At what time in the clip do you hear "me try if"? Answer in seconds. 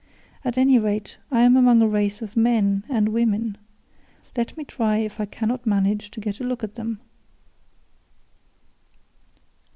4.57-5.19